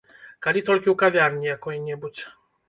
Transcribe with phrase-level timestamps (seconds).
[0.45, 2.23] Калі толькі ў кавярні якой-небудзь.